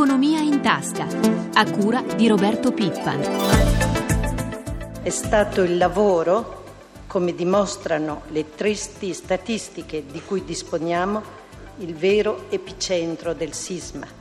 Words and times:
Economia 0.00 0.40
in 0.40 0.62
tasca, 0.62 1.06
a 1.52 1.70
cura 1.70 2.00
di 2.00 2.26
Roberto 2.26 2.72
Pippan. 2.72 3.20
È 5.02 5.10
stato 5.10 5.60
il 5.60 5.76
lavoro, 5.76 6.64
come 7.06 7.34
dimostrano 7.34 8.22
le 8.28 8.54
tristi 8.54 9.12
statistiche 9.12 10.06
di 10.10 10.22
cui 10.22 10.42
disponiamo, 10.42 11.22
il 11.80 11.94
vero 11.94 12.46
epicentro 12.48 13.34
del 13.34 13.52
sisma. 13.52 14.19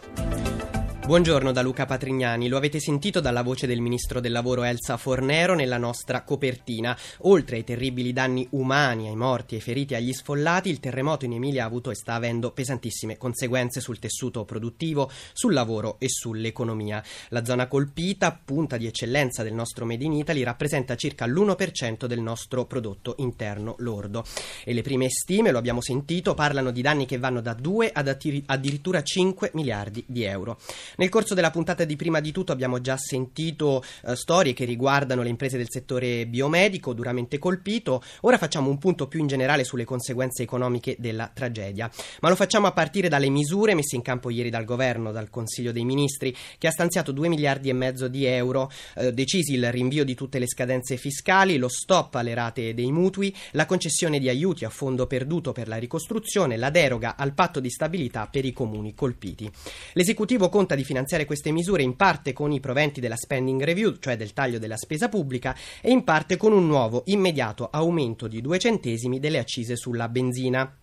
Buongiorno 1.09 1.51
da 1.51 1.63
Luca 1.63 1.87
Patrignani, 1.87 2.47
lo 2.47 2.57
avete 2.57 2.79
sentito 2.79 3.19
dalla 3.19 3.41
voce 3.41 3.65
del 3.65 3.81
ministro 3.81 4.19
del 4.19 4.31
lavoro 4.31 4.61
Elsa 4.61 4.95
Fornero 4.95 5.55
nella 5.55 5.79
nostra 5.79 6.21
copertina. 6.21 6.95
Oltre 7.21 7.55
ai 7.55 7.63
terribili 7.63 8.13
danni 8.13 8.47
umani, 8.51 9.07
ai 9.07 9.15
morti, 9.15 9.55
ai 9.55 9.61
feriti, 9.61 9.95
agli 9.95 10.13
sfollati, 10.13 10.69
il 10.69 10.79
terremoto 10.79 11.25
in 11.25 11.33
Emilia 11.33 11.63
ha 11.63 11.65
avuto 11.65 11.89
e 11.89 11.95
sta 11.95 12.13
avendo 12.13 12.51
pesantissime 12.51 13.17
conseguenze 13.17 13.81
sul 13.81 13.97
tessuto 13.97 14.45
produttivo, 14.45 15.09
sul 15.33 15.53
lavoro 15.53 15.95
e 15.97 16.07
sull'economia. 16.09 17.03
La 17.29 17.43
zona 17.43 17.65
colpita, 17.65 18.39
punta 18.45 18.77
di 18.77 18.85
eccellenza 18.85 19.41
del 19.41 19.55
nostro 19.55 19.85
Made 19.85 20.03
in 20.03 20.13
Italy, 20.13 20.43
rappresenta 20.43 20.95
circa 20.95 21.25
l'1% 21.25 22.05
del 22.05 22.21
nostro 22.21 22.67
prodotto 22.67 23.15
interno 23.17 23.73
lordo. 23.79 24.23
E 24.63 24.73
le 24.73 24.83
prime 24.83 25.09
stime, 25.09 25.49
lo 25.49 25.57
abbiamo 25.57 25.81
sentito, 25.81 26.35
parlano 26.35 26.69
di 26.69 26.83
danni 26.83 27.07
che 27.07 27.17
vanno 27.17 27.41
da 27.41 27.55
2 27.55 27.89
ad 27.91 28.15
addirittura 28.45 29.01
5 29.01 29.49
miliardi 29.55 30.03
di 30.05 30.21
euro. 30.21 30.59
Nel 30.99 31.07
corso 31.07 31.33
della 31.33 31.49
puntata 31.49 31.85
di 31.85 31.95
prima 31.95 32.19
di 32.19 32.33
tutto 32.33 32.51
abbiamo 32.51 32.81
già 32.81 32.97
sentito 32.97 33.81
eh, 34.05 34.17
storie 34.17 34.51
che 34.51 34.65
riguardano 34.65 35.21
le 35.21 35.29
imprese 35.29 35.55
del 35.55 35.69
settore 35.69 36.27
biomedico 36.27 36.91
duramente 36.91 37.37
colpito. 37.37 38.03
Ora 38.23 38.37
facciamo 38.37 38.69
un 38.69 38.77
punto 38.77 39.07
più 39.07 39.21
in 39.21 39.27
generale 39.27 39.63
sulle 39.63 39.85
conseguenze 39.85 40.43
economiche 40.43 40.97
della 40.99 41.31
tragedia. 41.33 41.89
Ma 42.19 42.27
lo 42.27 42.35
facciamo 42.35 42.67
a 42.67 42.73
partire 42.73 43.07
dalle 43.07 43.29
misure 43.29 43.75
messe 43.75 43.95
in 43.95 44.01
campo 44.01 44.29
ieri 44.29 44.49
dal 44.49 44.65
governo, 44.65 45.13
dal 45.13 45.29
Consiglio 45.29 45.71
dei 45.71 45.85
Ministri, 45.85 46.35
che 46.57 46.67
ha 46.67 46.71
stanziato 46.71 47.13
2 47.13 47.29
miliardi 47.29 47.69
e 47.69 47.73
mezzo 47.73 48.09
di 48.09 48.25
euro, 48.25 48.69
eh, 48.95 49.13
decisi 49.13 49.53
il 49.53 49.71
rinvio 49.71 50.03
di 50.03 50.15
tutte 50.15 50.37
le 50.37 50.49
scadenze 50.49 50.97
fiscali, 50.97 51.55
lo 51.55 51.69
stop 51.69 52.15
alle 52.15 52.33
rate 52.33 52.73
dei 52.73 52.91
mutui, 52.91 53.33
la 53.51 53.65
concessione 53.65 54.19
di 54.19 54.27
aiuti 54.27 54.65
a 54.65 54.69
fondo 54.69 55.07
perduto 55.07 55.53
per 55.53 55.69
la 55.69 55.77
ricostruzione, 55.77 56.57
la 56.57 56.71
deroga 56.71 57.15
al 57.15 57.33
patto 57.33 57.61
di 57.61 57.69
stabilità 57.69 58.27
per 58.27 58.43
i 58.43 58.51
comuni 58.51 58.93
colpiti. 58.93 59.49
L'esecutivo 59.93 60.49
conta 60.49 60.75
di 60.75 60.87
finanziare 60.89 61.25
queste 61.25 61.51
misure 61.51 61.83
in 61.83 61.95
parte 61.95 62.33
con 62.33 62.51
i 62.51 62.59
proventi 62.59 62.99
della 62.99 63.15
spending 63.15 63.61
review, 63.61 63.97
cioè 63.99 64.17
del 64.17 64.33
taglio 64.33 64.57
della 64.57 64.75
spesa 64.75 65.07
pubblica, 65.07 65.55
e 65.81 65.91
in 65.91 66.03
parte 66.03 66.35
con 66.35 66.51
un 66.51 66.65
nuovo 66.65 67.03
immediato 67.05 67.69
aumento 67.71 68.27
di 68.27 68.41
due 68.41 68.57
centesimi 68.57 69.19
delle 69.19 69.37
accise 69.37 69.75
sulla 69.75 70.09
benzina. 70.09 70.75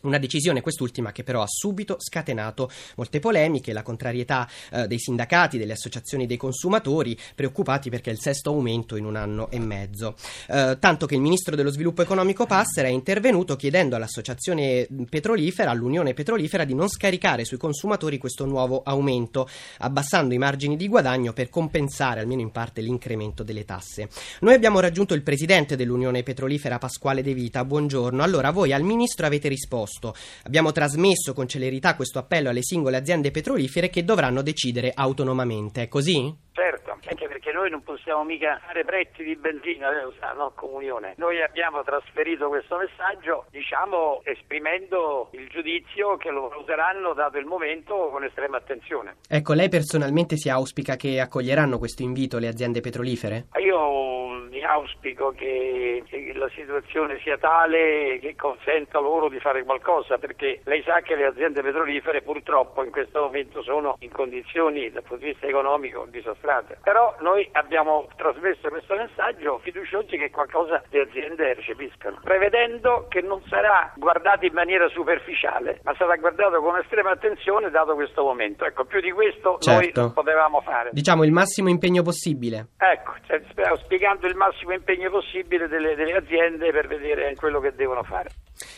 Una 0.00 0.18
decisione 0.18 0.60
quest'ultima 0.60 1.10
che 1.10 1.24
però 1.24 1.42
ha 1.42 1.48
subito 1.48 1.96
scatenato 1.98 2.70
molte 2.94 3.18
polemiche, 3.18 3.72
la 3.72 3.82
contrarietà 3.82 4.48
eh, 4.70 4.86
dei 4.86 5.00
sindacati, 5.00 5.58
delle 5.58 5.72
associazioni 5.72 6.24
dei 6.26 6.36
consumatori, 6.36 7.18
preoccupati 7.34 7.90
perché 7.90 8.10
è 8.10 8.12
il 8.12 8.20
sesto 8.20 8.50
aumento 8.50 8.94
in 8.94 9.04
un 9.04 9.16
anno 9.16 9.50
e 9.50 9.58
mezzo. 9.58 10.14
Eh, 10.46 10.76
tanto 10.78 11.06
che 11.06 11.16
il 11.16 11.20
ministro 11.20 11.56
dello 11.56 11.70
sviluppo 11.70 12.02
economico 12.02 12.46
Passera 12.46 12.86
è 12.86 12.92
intervenuto 12.92 13.56
chiedendo 13.56 13.96
all'associazione 13.96 14.86
petrolifera, 15.10 15.72
all'Unione 15.72 16.14
Petrolifera, 16.14 16.62
di 16.62 16.74
non 16.74 16.88
scaricare 16.88 17.44
sui 17.44 17.56
consumatori 17.56 18.18
questo 18.18 18.46
nuovo 18.46 18.82
aumento, 18.84 19.48
abbassando 19.78 20.32
i 20.32 20.38
margini 20.38 20.76
di 20.76 20.86
guadagno 20.86 21.32
per 21.32 21.48
compensare 21.48 22.20
almeno 22.20 22.40
in 22.40 22.52
parte 22.52 22.82
l'incremento 22.82 23.42
delle 23.42 23.64
tasse. 23.64 24.08
Noi 24.42 24.54
abbiamo 24.54 24.78
raggiunto 24.78 25.14
il 25.14 25.22
presidente 25.22 25.74
dell'Unione 25.74 26.22
Petrolifera, 26.22 26.78
Pasquale 26.78 27.22
De 27.22 27.34
Vita. 27.34 27.64
Buongiorno. 27.64 28.22
Allora, 28.22 28.52
voi 28.52 28.72
al 28.72 28.82
ministro 28.82 29.26
avete 29.26 29.48
risposto 29.48 29.86
posto. 29.88 30.14
Abbiamo 30.44 30.70
trasmesso 30.70 31.32
con 31.32 31.48
celerità 31.48 31.96
questo 31.96 32.18
appello 32.18 32.50
alle 32.50 32.62
singole 32.62 32.98
aziende 32.98 33.30
petrolifere 33.30 33.88
che 33.88 34.04
dovranno 34.04 34.42
decidere 34.42 34.92
autonomamente. 34.94 35.82
È 35.82 35.88
così? 35.88 36.46
Certo, 36.52 36.90
anche 36.90 37.28
perché 37.28 37.52
noi 37.52 37.70
non 37.70 37.82
possiamo 37.82 38.24
mica 38.24 38.60
fare 38.66 38.84
prezzi 38.84 39.22
di 39.22 39.36
benzina, 39.36 39.88
sa, 40.18 40.32
no, 40.32 40.52
comunione. 40.54 41.14
Noi 41.16 41.40
abbiamo 41.40 41.82
trasferito 41.82 42.48
questo 42.48 42.76
messaggio, 42.76 43.46
diciamo, 43.50 44.20
esprimendo 44.24 45.28
il 45.32 45.48
giudizio 45.48 46.16
che 46.16 46.30
lo 46.30 46.52
useranno 46.60 47.14
dato 47.14 47.38
il 47.38 47.46
momento 47.46 48.08
con 48.10 48.24
estrema 48.24 48.56
attenzione. 48.56 49.16
Ecco, 49.28 49.52
lei 49.52 49.68
personalmente 49.68 50.36
si 50.36 50.50
auspica 50.50 50.96
che 50.96 51.20
accoglieranno 51.20 51.78
questo 51.78 52.02
invito 52.02 52.38
le 52.38 52.48
aziende 52.48 52.80
petrolifere? 52.80 53.46
Io 53.64 54.37
auspico 54.62 55.30
che, 55.30 56.02
la 56.34 56.48
situazione 56.50 57.18
sia 57.20 57.38
tale 57.38 58.18
che 58.20 58.34
consenta 58.36 58.98
loro 58.98 59.28
di 59.28 59.38
fare 59.40 59.62
qualcosa, 59.64 60.18
perché 60.18 60.60
lei 60.64 60.82
sa 60.82 61.00
che 61.00 61.14
le 61.14 61.26
aziende 61.26 61.62
petrolifere 61.62 62.22
purtroppo 62.22 62.82
in 62.84 62.90
questo 62.90 63.20
momento 63.20 63.62
sono 63.62 63.96
in 64.00 64.10
condizioni 64.10 64.90
dal 64.90 65.02
punto 65.02 65.24
di 65.24 65.32
vista 65.32 65.46
economico 65.46 66.06
disastrate. 66.10 66.78
Però 66.82 67.14
noi 67.20 67.48
abbiamo 67.52 68.08
trasmesso 68.16 68.68
questo 68.68 68.94
messaggio 68.94 69.58
fiduciosi 69.58 70.16
che 70.16 70.30
qualcosa 70.30 70.82
le 70.90 71.00
aziende 71.02 71.54
recepiscano, 71.54 72.20
prevedendo 72.22 73.06
che 73.08 73.20
non 73.20 73.42
sarà 73.48 73.92
guardato 73.96 74.46
in 74.46 74.52
maniera 74.52 74.88
superficiale, 74.88 75.80
ma 75.84 75.94
sarà 75.96 76.16
guardato 76.16 76.60
con 76.60 76.76
estrema 76.78 77.10
attenzione 77.10 77.70
dato 77.70 77.94
questo 77.94 78.22
momento. 78.22 78.64
Ecco, 78.64 78.84
più 78.84 79.00
di 79.00 79.10
questo 79.12 79.58
certo. 79.60 79.80
noi 79.80 79.92
non 79.94 80.12
potevamo 80.12 80.60
fare. 80.60 80.90
Diciamo 80.92 81.24
il 81.24 81.32
massimo 81.32 81.68
impegno 81.68 82.02
possibile. 82.02 82.68
Ecco, 82.76 83.14
cioè, 83.26 83.42
spiegando 83.76 84.26
il 84.26 84.36
massimo 84.38 84.72
impegno 84.72 85.10
possibile 85.10 85.68
delle, 85.68 85.94
delle 85.96 86.14
aziende 86.14 86.70
per 86.70 86.86
vedere 86.86 87.34
quello 87.34 87.60
che 87.60 87.74
devono 87.74 88.02
fare. 88.04 88.30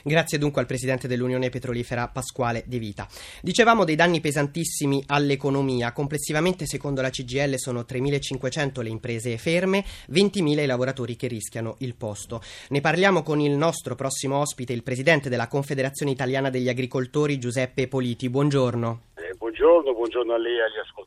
Grazie 0.03 0.38
dunque 0.38 0.60
al 0.60 0.66
Presidente 0.66 1.06
dell'Unione 1.06 1.50
Petrolifera 1.50 2.09
Pasquale 2.09 2.65
De 2.66 2.78
Vita. 2.78 3.06
Dicevamo 3.43 3.84
dei 3.84 3.94
danni 3.94 4.20
pesantissimi 4.20 5.04
all'economia. 5.06 5.93
Complessivamente, 5.93 6.66
secondo 6.66 7.03
la 7.03 7.10
CGL, 7.10 7.56
sono 7.56 7.81
3.500 7.81 8.82
le 8.82 8.88
imprese 8.88 9.37
ferme, 9.37 9.84
20.000 10.10 10.60
i 10.60 10.66
lavoratori 10.66 11.16
che 11.16 11.28
rischiano 11.28 11.76
il 11.81 11.94
posto. 11.94 12.41
Ne 12.70 12.81
parliamo 12.81 13.22
con 13.22 13.41
il 13.41 13.53
nostro 13.53 13.94
prossimo 13.94 14.38
ospite, 14.38 14.72
il 14.72 14.82
Presidente 14.82 15.28
della 15.28 15.49
Confederazione 15.49 16.12
Italiana 16.12 16.50
degli 16.50 16.69
Agricoltori, 16.69 17.38
Giuseppe 17.38 17.88
Politi. 17.88 18.31
Buongiorno. 18.31 19.03
Eh, 19.16 19.34
buongiorno, 19.37 19.93
buongiorno 19.93 20.32
a 20.32 20.38
lei 20.38 20.56
e 20.56 20.62
agli 20.62 20.78
ascoltatori. 20.78 21.00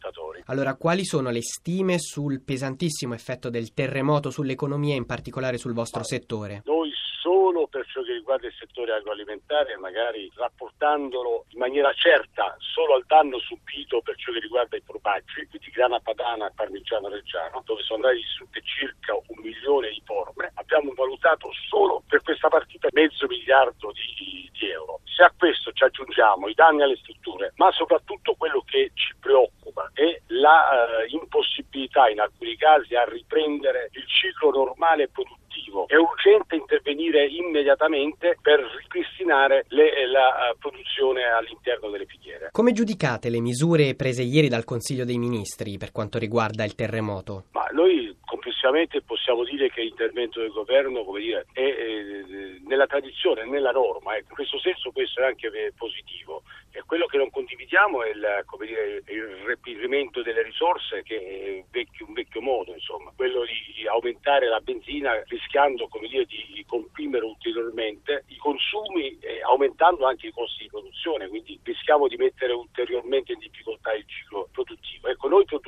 Allora, 0.48 0.76
quali 0.76 1.06
sono 1.06 1.30
le 1.30 1.42
stime 1.42 2.00
sul 2.00 2.42
pesantissimo 2.42 3.14
effetto 3.14 3.50
del 3.50 3.74
terremoto 3.74 4.30
sull'economia, 4.30 4.96
in 4.96 5.06
particolare 5.06 5.58
sul 5.58 5.74
vostro 5.74 6.02
ah, 6.02 6.04
settore? 6.04 6.62
Noi 6.66 6.92
solo 7.24 7.68
per 7.68 7.86
ciò 7.88 8.02
che 8.02 8.12
riguarda 8.12 8.48
il 8.48 8.54
settore 8.60 8.92
agroalimentare, 8.92 9.78
magari 9.78 10.30
rapportandolo 10.36 11.46
in 11.50 11.60
maniera 11.60 11.94
certa 11.94 12.56
solo 12.60 12.96
al 12.96 13.06
danno 13.08 13.40
subito 13.40 14.02
per 14.02 14.18
ciò 14.18 14.34
che 14.34 14.40
riguarda 14.40 14.76
i 14.76 14.84
formaggi, 14.86 15.48
quindi 15.48 15.70
grana 15.72 16.00
padana 16.02 16.48
e 16.48 16.52
parmigiano 16.54 17.08
reggiano, 17.08 17.64
dove 17.64 17.82
sono 17.84 18.04
andati 18.04 18.22
distrutte 18.22 18.62
circa 18.64 19.16
un 19.16 19.40
milione 19.42 19.90
di 19.90 20.02
forme, 20.04 20.52
abbiamo 20.56 20.92
valutato 20.94 21.50
solo 21.70 22.04
per 22.06 22.22
questa 22.22 22.50
partita 22.50 22.90
mezzo 22.92 23.26
miliardo 23.28 23.94
di, 23.94 24.50
di 24.52 24.70
euro. 24.70 25.00
Se 25.06 25.24
a 25.24 25.32
questo 25.38 25.72
ci 25.72 25.84
aggiungiamo 25.84 26.48
i 26.50 26.54
danni 26.54 26.82
alle 26.82 26.98
strutture, 26.98 27.54
ma 27.56 27.72
soprattutto 27.72 28.36
quello 28.36 28.62
che 28.66 28.92
ci 28.94 29.16
preoccupa 29.20 29.63
è 29.94 30.22
la 30.28 31.04
eh, 31.04 31.08
impossibilità 31.10 32.10
in 32.10 32.20
alcuni 32.20 32.56
casi 32.56 32.96
a 32.96 33.04
riprendere 33.06 33.90
il 33.94 34.06
ciclo 34.08 34.52
normale 34.52 35.04
e 35.04 35.10
produttivo. 35.10 35.88
È 35.88 35.96
urgente 35.96 36.56
intervenire 36.56 37.26
immediatamente 37.28 38.38
per 38.42 38.60
ripristinare 38.60 39.66
le, 39.70 40.08
la 40.08 40.52
uh, 40.52 40.58
produzione 40.58 41.24
all'interno 41.24 41.90
delle 41.90 42.06
filiere. 42.06 42.50
Come 42.52 42.72
giudicate 42.72 43.30
le 43.30 43.40
misure 43.40 43.96
prese 43.96 44.24
ieri 44.24 44.48
dal 44.48 44.64
Consiglio 44.66 45.06
dei 45.06 45.18
Ministri 45.18 45.78
per 45.78 45.92
quanto 45.92 46.18
riguarda 46.18 46.64
il 46.64 46.76
terremoto? 46.76 47.46
Ma 47.52 47.66
noi 47.72 48.16
complessivamente 48.64 49.02
possiamo 49.02 49.44
dire 49.44 49.70
che 49.70 49.82
l'intervento 49.82 50.40
del 50.40 50.52
governo 50.52 51.04
dire, 51.18 51.46
è, 51.52 51.62
è, 51.62 52.24
nella 52.66 52.88
tradizione, 52.88 53.46
nella 53.46 53.72
norma. 53.72 54.16
Ecco. 54.16 54.30
In 54.30 54.36
questo 54.36 54.60
senso 54.60 54.92
questo 54.92 55.22
è 55.22 55.26
anche 55.26 55.50
positivo. 55.76 56.44
E 56.72 56.82
quello 56.88 57.06
che 57.06 57.18
non 57.18 57.30
condividiamo 57.30 58.04
è 58.04 58.10
il, 58.10 58.46
dire, 58.66 59.04
il 59.06 59.24
reperimento 59.46 60.24
delle 60.24 60.42
risorse 60.42 61.04
che 61.04 61.18
è 61.18 61.64
vecchio, 61.70 62.08
un 62.08 62.14
vecchio 62.14 62.42
modo, 62.42 62.74
insomma, 62.74 63.12
quello 63.16 63.44
di 63.46 63.86
aumentare 63.86 64.48
la 64.48 64.60
benzina 64.60 65.22
rischiando 65.28 65.88
dire, 66.08 66.26
di 66.26 66.64
comprimere 66.66 67.26
ulteriormente 67.26 68.24
i 68.30 68.38
consumi 68.38 69.20
e 69.20 69.42
aumentando 69.44 70.08
anche 70.08 70.28
i 70.28 70.32
costi 70.32 70.64
di 70.64 70.70
produzione, 70.70 71.28
quindi 71.28 71.60
rischiamo 71.64 72.08
di 72.08 72.16
mettere 72.16 72.54
ulteriormente 72.54 73.34
in 73.34 73.40
difficoltà 73.40 73.94
il 73.94 74.06
ciclo 74.08 74.50
produttivo. 74.52 75.10
Ecco, 75.10 75.28
noi 75.28 75.46
per 75.46 75.60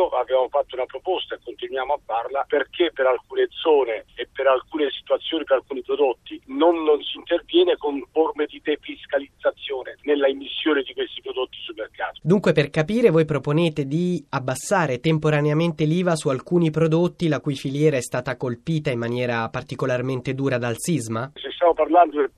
esempio 0.00 0.08
abbiamo 0.08 0.48
fatto 0.48 0.76
una 0.76 0.86
proposta 0.86 1.34
e 1.34 1.38
continuiamo 1.44 1.92
a 1.92 2.00
farla 2.04 2.44
perché 2.48 2.90
per 2.92 3.06
alcune 3.06 3.48
zone 3.50 4.06
e 4.14 4.28
per 4.32 4.46
alcune 4.46 4.88
situazioni, 4.90 5.44
per 5.44 5.56
alcuni 5.56 5.82
prodotti 5.82 6.40
non, 6.46 6.82
non 6.82 7.02
si 7.02 7.18
interviene 7.18 7.76
con 7.76 8.02
forme 8.12 8.46
di 8.46 8.60
defiscalizzazione 8.62 9.96
nella 10.02 10.28
emissione 10.28 10.82
di 10.82 10.94
questi 10.94 11.20
prodotti 11.20 11.58
sul 11.62 11.74
mercato. 11.76 12.20
Dunque 12.22 12.52
per 12.52 12.70
capire 12.70 13.10
voi 13.10 13.24
proponete 13.24 13.86
di 13.86 14.24
abbassare 14.30 15.00
temporaneamente 15.00 15.84
l'IVA 15.84 16.16
su 16.16 16.28
alcuni 16.28 16.70
prodotti 16.70 17.28
la 17.28 17.40
cui 17.40 17.54
filiera 17.54 17.96
è 17.96 18.02
stata 18.02 18.36
colpita 18.36 18.90
in 18.90 18.98
maniera 18.98 19.48
particolarmente 19.48 20.34
dura 20.34 20.58
dal 20.58 20.76
sisma? 20.78 21.30
Se 21.34 21.50
stiamo 21.50 21.74
parlando 21.74 22.16
del 22.16 22.30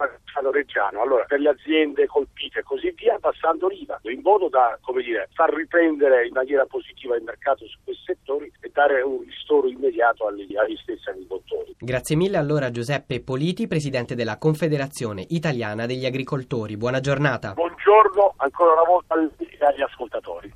a 0.49 0.53
Reggiano. 0.53 1.01
Allora, 1.03 1.25
per 1.25 1.41
le 1.41 1.51
aziende 1.51 2.07
colpite 2.07 2.61
e 2.61 2.63
così 2.63 2.93
via, 2.97 3.19
passando 3.21 3.69
l'IVA, 3.69 4.01
in 4.05 4.21
modo 4.23 4.49
da, 4.49 4.79
come 4.81 5.03
dire, 5.03 5.29
far 5.35 5.53
riprendere 5.53 6.27
in 6.27 6.33
maniera 6.33 6.67
positiva 6.67 7.17
il 7.17 7.23
mercato 7.23 7.67
su 7.67 7.79
questi 7.85 8.05
settori 8.07 8.53
e 8.61 8.71
dare 8.73 9.03
un 9.03 9.23
ristoro 9.25 9.69
immediato 9.69 10.27
agli, 10.27 10.57
agli 10.57 10.77
stessi 10.77 11.09
agricoltori. 11.09 11.75
Grazie 11.79 12.17
mille 12.17 12.37
allora 12.37 12.71
Giuseppe 12.71 13.21
Politi, 13.23 13.67
presidente 13.67 14.15
della 14.15 14.39
Confederazione 14.39 15.25
Italiana 15.29 15.87
degli 15.87 16.07
Agricoltori. 16.07 16.77
Buona 16.77 17.01
giornata. 17.01 17.55
Buongiorno 17.55 18.35
ancora 18.37 18.73
una 18.73 18.85
volta 18.85 19.15
agli 19.15 19.83
ascoltatori. 19.83 20.53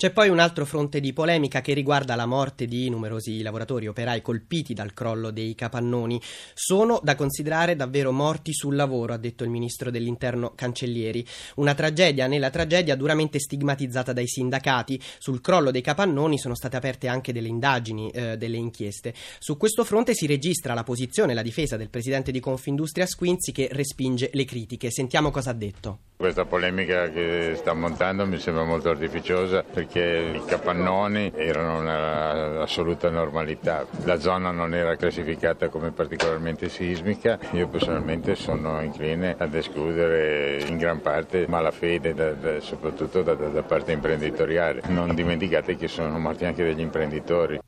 C'è 0.00 0.12
poi 0.12 0.30
un 0.30 0.38
altro 0.38 0.64
fronte 0.64 0.98
di 0.98 1.12
polemica 1.12 1.60
che 1.60 1.74
riguarda 1.74 2.14
la 2.14 2.24
morte 2.24 2.64
di 2.64 2.88
numerosi 2.88 3.42
lavoratori 3.42 3.86
operai 3.86 4.22
colpiti 4.22 4.72
dal 4.72 4.94
crollo 4.94 5.30
dei 5.30 5.54
capannoni. 5.54 6.18
Sono 6.54 7.00
da 7.02 7.14
considerare 7.14 7.76
davvero 7.76 8.10
morti 8.10 8.54
sul 8.54 8.76
lavoro, 8.76 9.12
ha 9.12 9.18
detto 9.18 9.44
il 9.44 9.50
ministro 9.50 9.90
dell'interno 9.90 10.52
Cancellieri. 10.54 11.22
Una 11.56 11.74
tragedia 11.74 12.26
nella 12.28 12.48
tragedia 12.48 12.96
duramente 12.96 13.38
stigmatizzata 13.38 14.14
dai 14.14 14.26
sindacati. 14.26 14.98
Sul 15.18 15.42
crollo 15.42 15.70
dei 15.70 15.82
capannoni 15.82 16.38
sono 16.38 16.54
state 16.54 16.78
aperte 16.78 17.06
anche 17.06 17.34
delle 17.34 17.48
indagini, 17.48 18.08
eh, 18.08 18.38
delle 18.38 18.56
inchieste. 18.56 19.12
Su 19.38 19.58
questo 19.58 19.84
fronte 19.84 20.14
si 20.14 20.26
registra 20.26 20.72
la 20.72 20.82
posizione 20.82 21.32
e 21.32 21.34
la 21.34 21.42
difesa 21.42 21.76
del 21.76 21.90
presidente 21.90 22.32
di 22.32 22.40
Confindustria 22.40 23.04
Squinzi 23.04 23.52
che 23.52 23.68
respinge 23.70 24.30
le 24.32 24.46
critiche. 24.46 24.90
Sentiamo 24.90 25.30
cosa 25.30 25.50
ha 25.50 25.52
detto. 25.52 25.98
Questa 26.16 26.46
polemica 26.46 27.10
che 27.10 27.54
sta 27.56 27.74
montando 27.74 28.26
mi 28.26 28.38
sembra 28.38 28.64
molto 28.64 28.88
artificiosa 28.88 29.62
perché 29.62 29.89
i 29.98 30.42
capannoni 30.46 31.32
erano 31.34 31.80
una 31.80 32.62
assoluta 32.62 33.10
normalità. 33.10 33.86
La 34.04 34.18
zona 34.18 34.50
non 34.50 34.74
era 34.74 34.96
classificata 34.96 35.68
come 35.68 35.90
particolarmente 35.90 36.68
sismica. 36.68 37.38
Io 37.52 37.68
personalmente 37.68 38.34
sono 38.34 38.80
incline 38.82 39.34
ad 39.38 39.54
escludere 39.54 40.62
in 40.66 40.76
gran 40.76 41.00
parte 41.00 41.46
malafede, 41.48 42.14
da, 42.14 42.32
da, 42.32 42.60
soprattutto 42.60 43.22
da, 43.22 43.34
da 43.34 43.62
parte 43.62 43.92
imprenditoriale. 43.92 44.82
Non 44.88 45.14
dimenticate 45.14 45.76
che 45.76 45.88
sono 45.88 46.18
morti 46.18 46.44
anche 46.44 46.64
degli 46.64 46.80
imprenditori. 46.80 47.59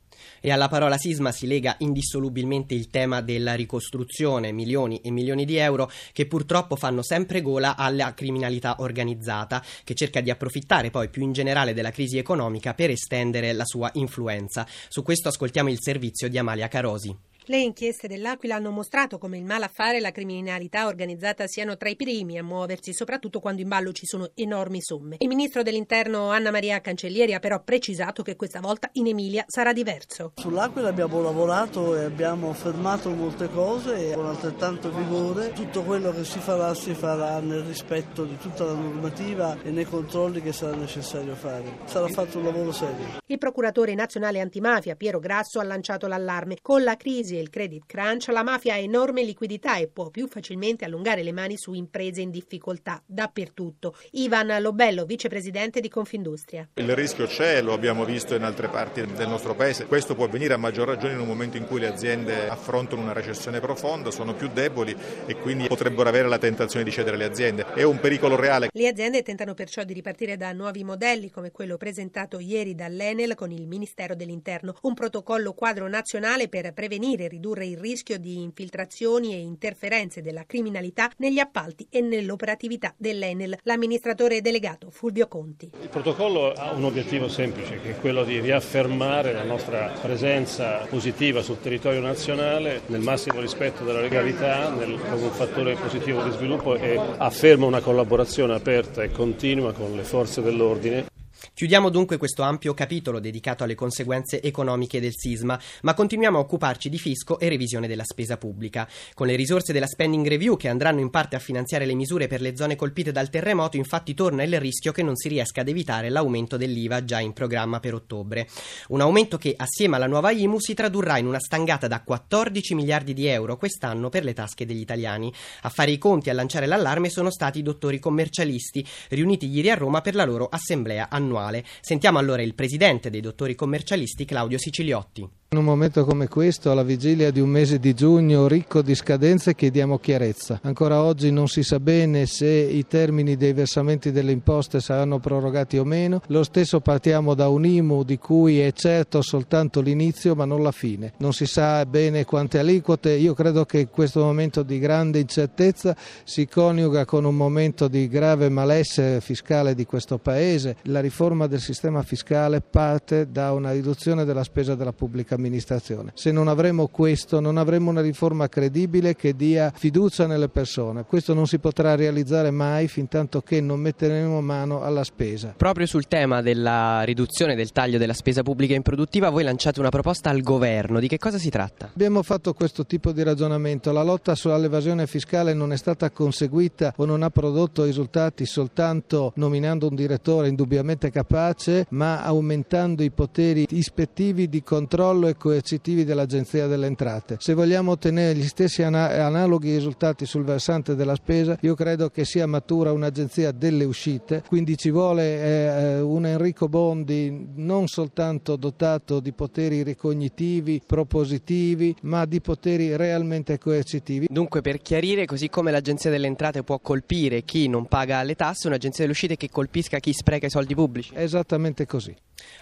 E 0.45 0.51
alla 0.51 0.67
parola 0.67 0.97
sisma 0.97 1.31
si 1.31 1.47
lega 1.47 1.77
indissolubilmente 1.77 2.73
il 2.73 2.89
tema 2.89 3.21
della 3.21 3.53
ricostruzione, 3.53 4.51
milioni 4.51 4.99
e 4.99 5.09
milioni 5.09 5.45
di 5.45 5.55
euro 5.55 5.89
che 6.11 6.25
purtroppo 6.25 6.75
fanno 6.75 7.01
sempre 7.01 7.41
gola 7.41 7.77
alla 7.77 8.13
criminalità 8.13 8.75
organizzata, 8.79 9.63
che 9.85 9.95
cerca 9.95 10.19
di 10.19 10.29
approfittare 10.29 10.91
poi 10.91 11.07
più 11.07 11.21
in 11.21 11.31
generale 11.31 11.73
della 11.73 11.91
crisi 11.91 12.17
economica 12.17 12.73
per 12.73 12.89
estendere 12.89 13.53
la 13.53 13.63
sua 13.63 13.89
influenza. 13.93 14.67
Su 14.89 15.01
questo 15.01 15.29
ascoltiamo 15.29 15.69
il 15.69 15.79
servizio 15.79 16.27
di 16.27 16.37
Amalia 16.37 16.67
Carosi. 16.67 17.32
Le 17.47 17.57
inchieste 17.57 18.07
dell'Aquila 18.07 18.55
hanno 18.55 18.71
mostrato 18.71 19.17
come 19.17 19.37
il 19.37 19.43
malaffare 19.43 19.97
e 19.97 19.99
la 19.99 20.11
criminalità 20.11 20.87
organizzata 20.87 21.45
siano 21.45 21.75
tra 21.75 21.89
i 21.89 21.97
primi 21.97 22.37
a 22.37 22.43
muoversi, 22.43 22.93
soprattutto 22.93 23.41
quando 23.41 23.61
in 23.61 23.67
ballo 23.67 23.91
ci 23.91 24.05
sono 24.05 24.31
enormi 24.33 24.81
somme. 24.81 25.17
Il 25.19 25.27
ministro 25.27 25.61
dell'Interno 25.61 26.29
Anna 26.29 26.51
Maria 26.51 26.79
Cancellieri 26.79 27.33
ha 27.33 27.39
però 27.39 27.61
precisato 27.61 28.23
che 28.23 28.37
questa 28.37 28.61
volta 28.61 28.89
in 28.93 29.07
Emilia 29.07 29.43
sarà 29.45 29.73
diverso. 29.73 30.31
Sull'Aquila 30.35 30.87
abbiamo 30.87 31.21
lavorato 31.21 31.97
e 31.97 32.05
abbiamo 32.05 32.53
fermato 32.53 33.09
molte 33.09 33.49
cose 33.49 34.11
e 34.11 34.13
con 34.13 34.27
altrettanto 34.27 34.89
vigore. 34.93 35.51
Tutto 35.51 35.83
quello 35.83 36.13
che 36.13 36.23
si 36.23 36.39
farà 36.39 36.73
si 36.73 36.93
farà 36.93 37.39
nel 37.39 37.63
rispetto 37.63 38.23
di 38.23 38.37
tutta 38.37 38.63
la 38.63 38.73
normativa 38.73 39.61
e 39.61 39.69
nei 39.69 39.85
controlli 39.85 40.41
che 40.41 40.53
sarà 40.53 40.77
necessario 40.77 41.35
fare. 41.35 41.79
Sarà 41.83 42.07
fatto 42.07 42.37
un 42.37 42.45
lavoro 42.45 42.71
serio. 42.71 43.17
Il 43.25 43.37
procuratore 43.37 43.93
nazionale 43.95 44.39
antimafia 44.39 44.95
Piero 44.95 45.19
Grasso 45.19 45.59
ha 45.59 45.63
lanciato 45.63 46.07
l'allarme. 46.07 46.59
Con 46.61 46.83
la 46.83 46.95
crisi 47.33 47.37
e 47.37 47.41
il 47.41 47.49
credit 47.49 47.83
crunch, 47.85 48.27
la 48.27 48.43
mafia 48.43 48.75
ha 48.75 48.77
enorme 48.77 49.23
liquidità 49.23 49.77
e 49.77 49.87
può 49.87 50.09
più 50.09 50.27
facilmente 50.27 50.85
allungare 50.85 51.23
le 51.23 51.31
mani 51.31 51.57
su 51.57 51.73
imprese 51.73 52.21
in 52.21 52.29
difficoltà 52.29 53.01
dappertutto. 53.05 53.95
Ivan 54.11 54.55
Lobello, 54.61 55.05
vicepresidente 55.05 55.79
di 55.79 55.89
Confindustria. 55.89 56.67
Il 56.75 56.95
rischio 56.95 57.25
c'è, 57.25 57.61
lo 57.61 57.73
abbiamo 57.73 58.05
visto 58.05 58.35
in 58.35 58.43
altre 58.43 58.67
parti 58.67 59.05
del 59.05 59.27
nostro 59.27 59.55
paese. 59.55 59.85
Questo 59.85 60.15
può 60.15 60.25
avvenire 60.25 60.53
a 60.53 60.57
maggior 60.57 60.87
ragione 60.87 61.13
in 61.13 61.19
un 61.19 61.27
momento 61.27 61.57
in 61.57 61.65
cui 61.65 61.79
le 61.79 61.87
aziende 61.87 62.47
affrontano 62.47 63.01
una 63.01 63.13
recessione 63.13 63.59
profonda, 63.59 64.11
sono 64.11 64.33
più 64.33 64.49
deboli 64.49 64.95
e 65.25 65.35
quindi 65.37 65.67
potrebbero 65.67 66.09
avere 66.09 66.27
la 66.27 66.37
tentazione 66.37 66.85
di 66.85 66.91
cedere 66.91 67.17
le 67.17 67.25
aziende. 67.25 67.65
È 67.73 67.83
un 67.83 67.99
pericolo 67.99 68.35
reale. 68.35 68.69
Le 68.71 68.87
aziende 68.87 69.21
tentano 69.23 69.53
perciò 69.53 69.83
di 69.83 69.93
ripartire 69.93 70.37
da 70.37 70.51
nuovi 70.53 70.83
modelli 70.83 71.29
come 71.29 71.51
quello 71.51 71.77
presentato 71.77 72.39
ieri 72.39 72.75
dall'Enel 72.75 73.35
con 73.35 73.51
il 73.51 73.67
Ministero 73.67 74.15
dell'Interno, 74.15 74.75
un 74.81 74.93
protocollo 74.93 75.53
quadro 75.53 75.87
nazionale 75.87 76.47
per 76.47 76.73
prevenire 76.73 77.22
e 77.23 77.27
ridurre 77.27 77.65
il 77.65 77.77
rischio 77.77 78.17
di 78.17 78.41
infiltrazioni 78.41 79.33
e 79.33 79.37
interferenze 79.37 80.21
della 80.21 80.45
criminalità 80.45 81.09
negli 81.17 81.39
appalti 81.39 81.87
e 81.89 82.01
nell'operatività 82.01 82.93
dell'Enel. 82.97 83.57
L'amministratore 83.63 84.41
delegato 84.41 84.89
Fulvio 84.89 85.27
Conti. 85.27 85.71
Il 85.81 85.89
protocollo 85.89 86.51
ha 86.53 86.71
un 86.71 86.83
obiettivo 86.83 87.27
semplice 87.27 87.79
che 87.79 87.91
è 87.91 87.99
quello 87.99 88.23
di 88.23 88.39
riaffermare 88.39 89.33
la 89.33 89.43
nostra 89.43 89.91
presenza 90.01 90.85
positiva 90.89 91.41
sul 91.41 91.59
territorio 91.59 92.01
nazionale 92.01 92.81
nel 92.87 93.01
massimo 93.01 93.39
rispetto 93.39 93.83
della 93.83 94.01
legalità, 94.01 94.69
nel, 94.69 94.99
come 94.99 95.23
un 95.23 95.31
fattore 95.31 95.75
positivo 95.75 96.23
di 96.23 96.31
sviluppo 96.31 96.75
e 96.75 96.99
afferma 97.17 97.65
una 97.65 97.81
collaborazione 97.81 98.53
aperta 98.53 99.03
e 99.03 99.11
continua 99.11 99.73
con 99.73 99.95
le 99.95 100.03
forze 100.03 100.41
dell'ordine. 100.41 101.12
Chiudiamo 101.53 101.89
dunque 101.89 102.17
questo 102.17 102.41
ampio 102.41 102.73
capitolo 102.73 103.19
dedicato 103.19 103.63
alle 103.63 103.75
conseguenze 103.75 104.41
economiche 104.41 105.01
del 105.01 105.13
sisma, 105.13 105.59
ma 105.81 105.93
continuiamo 105.93 106.37
a 106.37 106.41
occuparci 106.41 106.89
di 106.89 106.97
fisco 106.97 107.37
e 107.37 107.49
revisione 107.49 107.87
della 107.87 108.05
spesa 108.05 108.37
pubblica. 108.37 108.87
Con 109.13 109.27
le 109.27 109.35
risorse 109.35 109.73
della 109.73 109.85
spending 109.85 110.25
review 110.25 110.55
che 110.55 110.69
andranno 110.69 111.01
in 111.01 111.09
parte 111.09 111.35
a 111.35 111.39
finanziare 111.39 111.85
le 111.85 111.93
misure 111.93 112.27
per 112.27 112.41
le 112.41 112.55
zone 112.55 112.75
colpite 112.75 113.11
dal 113.11 113.29
terremoto, 113.29 113.77
infatti 113.77 114.13
torna 114.13 114.43
il 114.43 114.59
rischio 114.59 114.91
che 114.91 115.03
non 115.03 115.15
si 115.15 115.27
riesca 115.27 115.61
ad 115.61 115.67
evitare 115.67 116.09
l'aumento 116.09 116.57
dell'IVA 116.57 117.03
già 117.03 117.19
in 117.19 117.33
programma 117.33 117.79
per 117.79 117.93
ottobre. 117.93 118.47
Un 118.87 119.01
aumento 119.01 119.37
che 119.37 119.53
assieme 119.55 119.97
alla 119.97 120.07
nuova 120.07 120.31
IMU 120.31 120.59
si 120.59 120.73
tradurrà 120.73 121.17
in 121.17 121.27
una 121.27 121.39
stangata 121.39 121.87
da 121.87 122.01
14 122.01 122.73
miliardi 122.73 123.13
di 123.13 123.27
euro 123.27 123.57
quest'anno 123.57 124.09
per 124.09 124.23
le 124.23 124.33
tasche 124.33 124.65
degli 124.65 124.79
italiani. 124.79 125.31
A 125.61 125.69
fare 125.69 125.91
i 125.91 125.97
conti 125.97 126.29
e 126.29 126.31
a 126.31 126.35
lanciare 126.35 126.65
l'allarme 126.65 127.09
sono 127.09 127.29
stati 127.29 127.59
i 127.59 127.63
dottori 127.63 127.99
commercialisti 127.99 128.85
riuniti 129.09 129.47
ieri 129.47 129.69
a 129.69 129.75
Roma 129.75 130.01
per 130.01 130.15
la 130.15 130.23
loro 130.23 130.47
assemblea 130.49 131.09
annuale 131.09 131.32
annuale. 131.33 131.63
Sentiamo 131.81 132.19
allora 132.19 132.41
il 132.41 132.53
presidente 132.53 133.09
dei 133.09 133.21
dottori 133.21 133.55
commercialisti 133.55 134.25
Claudio 134.25 134.57
Siciliotti. 134.57 135.27
In 135.53 135.59
un 135.59 135.65
momento 135.65 136.03
come 136.03 136.27
questo, 136.27 136.71
alla 136.71 136.81
vigilia 136.81 137.29
di 137.29 137.39
un 137.39 137.47
mese 137.47 137.77
di 137.77 137.93
giugno 137.93 138.47
ricco 138.47 138.81
di 138.81 138.95
scadenze, 138.95 139.53
chiediamo 139.53 139.99
chiarezza. 139.99 140.59
Ancora 140.63 141.03
oggi 141.03 141.29
non 141.29 141.47
si 141.47 141.61
sa 141.61 141.79
bene 141.79 142.25
se 142.25 142.47
i 142.47 142.87
termini 142.87 143.37
dei 143.37 143.53
versamenti 143.53 144.11
delle 144.11 144.31
imposte 144.31 144.79
saranno 144.79 145.19
prorogati 145.19 145.77
o 145.77 145.83
meno. 145.83 146.23
Lo 146.29 146.41
stesso 146.41 146.79
partiamo 146.79 147.35
da 147.35 147.49
un 147.49 147.67
IMU 147.67 148.03
di 148.03 148.17
cui 148.17 148.61
è 148.61 148.73
certo 148.73 149.21
soltanto 149.21 149.79
l'inizio 149.79 150.33
ma 150.33 150.45
non 150.45 150.63
la 150.63 150.71
fine. 150.71 151.13
Non 151.17 151.33
si 151.33 151.45
sa 151.45 151.85
bene 151.85 152.25
quante 152.25 152.57
aliquote. 152.57 153.11
Io 153.11 153.35
credo 153.35 153.63
che 153.65 153.89
questo 153.89 154.21
momento 154.21 154.63
di 154.63 154.79
grande 154.79 155.19
incertezza 155.19 155.95
si 156.23 156.47
coniuga 156.47 157.05
con 157.05 157.25
un 157.25 157.35
momento 157.35 157.87
di 157.87 158.07
grave 158.07 158.49
malessere 158.49 159.21
fiscale 159.21 159.75
di 159.75 159.85
questo 159.85 160.17
Paese. 160.17 160.77
La 160.85 160.99
riforma 160.99 161.45
del 161.45 161.61
sistema 161.61 162.01
fiscale 162.01 162.59
parte 162.59 163.29
da 163.29 163.51
una 163.51 163.71
riduzione 163.71 164.25
della 164.25 164.43
spesa 164.43 164.73
della 164.73 164.93
pubblica 164.93 165.35
amministrazione 165.35 165.41
amministrazione. 165.43 166.11
Se 166.15 166.31
non 166.31 166.47
avremo 166.47 166.87
questo, 166.87 167.41
non 167.41 167.57
avremo 167.57 167.89
una 167.89 168.01
riforma 168.01 168.47
credibile 168.47 169.15
che 169.15 169.35
dia 169.35 169.71
fiducia 169.75 170.25
nelle 170.25 170.47
persone. 170.47 171.03
Questo 171.03 171.33
non 171.33 171.47
si 171.47 171.59
potrà 171.59 171.95
realizzare 171.95 172.49
mai 172.49 172.87
fin 172.87 173.09
tanto 173.09 173.41
che 173.41 173.59
non 173.59 173.81
metteremo 173.81 174.39
mano 174.41 174.81
alla 174.81 175.03
spesa. 175.03 175.53
Proprio 175.57 175.85
sul 175.85 176.07
tema 176.07 176.41
della 176.41 177.01
riduzione 177.03 177.55
del 177.55 177.71
taglio 177.71 177.97
della 177.97 178.13
spesa 178.13 178.41
pubblica 178.41 178.73
improduttiva, 178.73 179.29
voi 179.29 179.43
lanciate 179.43 179.79
una 179.79 179.89
proposta 179.89 180.29
al 180.29 180.41
governo. 180.41 180.99
Di 180.99 181.07
che 181.07 181.17
cosa 181.17 181.37
si 181.37 181.49
tratta? 181.49 181.89
Abbiamo 181.93 182.23
fatto 182.23 182.53
questo 182.53 182.85
tipo 182.85 183.11
di 183.11 183.21
ragionamento. 183.23 183.91
La 183.91 184.03
lotta 184.03 184.35
all'evasione 184.43 185.07
fiscale 185.07 185.53
non 185.53 185.73
è 185.73 185.77
stata 185.77 186.09
conseguita 186.09 186.93
o 186.97 187.05
non 187.05 187.23
ha 187.23 187.29
prodotto 187.29 187.83
risultati 187.83 188.45
soltanto 188.45 189.33
nominando 189.35 189.87
un 189.87 189.95
direttore 189.95 190.47
indubbiamente 190.47 191.09
capace, 191.11 191.85
ma 191.89 192.23
aumentando 192.23 193.03
i 193.03 193.11
poteri 193.11 193.65
ispettivi 193.71 194.47
di 194.47 194.63
controllo 194.63 195.27
e 195.27 195.32
coercitivi 195.35 196.03
dell'Agenzia 196.03 196.67
delle 196.67 196.87
Entrate. 196.87 197.37
Se 197.39 197.53
vogliamo 197.53 197.91
ottenere 197.91 198.37
gli 198.37 198.47
stessi 198.47 198.83
analoghi 198.83 199.73
risultati 199.73 200.25
sul 200.25 200.43
versante 200.43 200.95
della 200.95 201.15
spesa, 201.15 201.57
io 201.61 201.75
credo 201.75 202.09
che 202.09 202.25
sia 202.25 202.45
matura 202.47 202.91
un'agenzia 202.91 203.51
delle 203.51 203.83
uscite, 203.83 204.43
quindi 204.47 204.77
ci 204.77 204.91
vuole 204.91 205.23
eh, 205.23 205.99
un 205.99 206.25
Enrico 206.25 206.67
Bondi 206.67 207.51
non 207.55 207.87
soltanto 207.87 208.55
dotato 208.55 209.19
di 209.19 209.31
poteri 209.31 209.83
ricognitivi, 209.83 210.81
propositivi, 210.85 211.95
ma 212.01 212.25
di 212.25 212.41
poteri 212.41 212.95
realmente 212.95 213.57
coercitivi. 213.57 214.27
Dunque, 214.29 214.61
per 214.61 214.81
chiarire, 214.81 215.25
così 215.25 215.49
come 215.49 215.71
l'Agenzia 215.71 216.09
delle 216.09 216.27
Entrate 216.27 216.63
può 216.63 216.79
colpire 216.79 217.43
chi 217.43 217.67
non 217.67 217.87
paga 217.87 218.21
le 218.23 218.35
tasse, 218.35 218.67
un'agenzia 218.67 219.01
delle 219.01 219.11
uscite 219.11 219.37
che 219.37 219.49
colpisca 219.49 219.99
chi 219.99 220.13
spreca 220.13 220.47
i 220.47 220.49
soldi 220.49 220.75
pubblici. 220.75 221.11
Esattamente 221.15 221.85
così. 221.85 222.15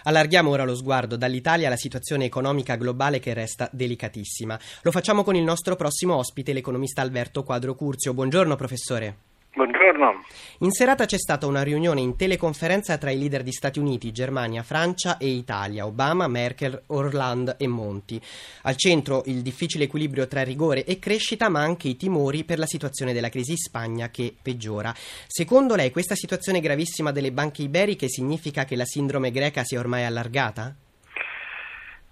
Allarghiamo 0.04 0.50
ora 0.50 0.64
lo 0.64 0.76
sguardo 0.76 1.16
dall'Italia 1.16 1.66
alla 1.66 1.76
situazione 1.76 2.24
economica 2.24 2.61
economica 2.62 2.76
globale 2.76 3.18
che 3.18 3.34
resta 3.34 3.68
delicatissima. 3.70 4.58
Lo 4.82 4.90
facciamo 4.90 5.22
con 5.24 5.34
il 5.34 5.42
nostro 5.42 5.76
prossimo 5.76 6.14
ospite, 6.16 6.52
l'economista 6.52 7.02
Alberto 7.02 7.42
Quadro 7.42 7.74
Curzio. 7.74 8.14
Buongiorno 8.14 8.56
professore. 8.56 9.16
Buongiorno. 9.54 10.24
In 10.60 10.70
serata 10.70 11.04
c'è 11.04 11.18
stata 11.18 11.46
una 11.46 11.62
riunione 11.62 12.00
in 12.00 12.16
teleconferenza 12.16 12.96
tra 12.96 13.10
i 13.10 13.18
leader 13.18 13.42
di 13.42 13.52
Stati 13.52 13.78
Uniti, 13.78 14.10
Germania, 14.10 14.62
Francia 14.62 15.18
e 15.18 15.28
Italia, 15.28 15.84
Obama, 15.84 16.26
Merkel, 16.26 16.80
Orland 16.86 17.56
e 17.58 17.66
Monti. 17.66 18.18
Al 18.62 18.76
centro 18.76 19.22
il 19.26 19.42
difficile 19.42 19.84
equilibrio 19.84 20.26
tra 20.26 20.42
rigore 20.42 20.84
e 20.84 20.98
crescita, 20.98 21.50
ma 21.50 21.60
anche 21.60 21.88
i 21.88 21.96
timori 21.96 22.44
per 22.44 22.58
la 22.58 22.66
situazione 22.66 23.12
della 23.12 23.28
crisi 23.28 23.50
in 23.50 23.58
Spagna 23.58 24.08
che 24.08 24.34
peggiora. 24.40 24.94
Secondo 25.26 25.74
lei 25.74 25.90
questa 25.90 26.14
situazione 26.14 26.60
gravissima 26.60 27.12
delle 27.12 27.32
banche 27.32 27.62
iberiche 27.62 28.08
significa 28.08 28.64
che 28.64 28.76
la 28.76 28.86
sindrome 28.86 29.30
greca 29.30 29.64
si 29.64 29.74
è 29.74 29.78
ormai 29.78 30.04
allargata? 30.04 30.74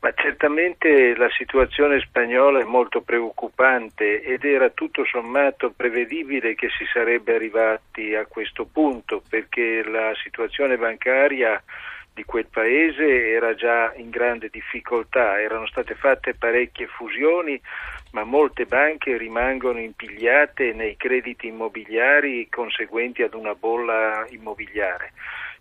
Ma 0.00 0.12
certamente 0.14 1.14
la 1.14 1.28
situazione 1.28 2.00
spagnola 2.00 2.60
è 2.60 2.64
molto 2.64 3.02
preoccupante 3.02 4.22
ed 4.22 4.44
era 4.44 4.70
tutto 4.70 5.04
sommato 5.04 5.72
prevedibile 5.76 6.54
che 6.54 6.70
si 6.70 6.86
sarebbe 6.90 7.34
arrivati 7.34 8.14
a 8.14 8.24
questo 8.24 8.64
punto 8.64 9.22
perché 9.28 9.84
la 9.84 10.14
situazione 10.22 10.78
bancaria 10.78 11.62
di 12.14 12.24
quel 12.24 12.46
paese 12.46 13.30
era 13.30 13.54
già 13.54 13.92
in 13.96 14.08
grande 14.08 14.48
difficoltà, 14.50 15.38
erano 15.38 15.66
state 15.66 15.94
fatte 15.94 16.34
parecchie 16.34 16.86
fusioni 16.86 17.60
ma 18.12 18.24
molte 18.24 18.64
banche 18.64 19.18
rimangono 19.18 19.80
impigliate 19.80 20.72
nei 20.72 20.96
crediti 20.96 21.48
immobiliari 21.48 22.48
conseguenti 22.48 23.22
ad 23.22 23.34
una 23.34 23.54
bolla 23.54 24.26
immobiliare. 24.30 25.12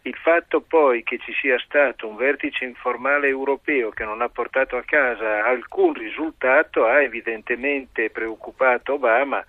Il 0.03 0.15
fatto 0.15 0.61
poi 0.61 1.03
che 1.03 1.17
ci 1.19 1.33
sia 1.33 1.59
stato 1.59 2.07
un 2.07 2.15
vertice 2.15 2.63
informale 2.63 3.27
europeo 3.27 3.89
che 3.89 4.05
non 4.05 4.21
ha 4.21 4.29
portato 4.29 4.77
a 4.77 4.83
casa 4.83 5.43
alcun 5.45 5.93
risultato 5.93 6.85
ha 6.85 7.01
evidentemente 7.01 8.09
preoccupato 8.09 8.93
Obama 8.93 9.43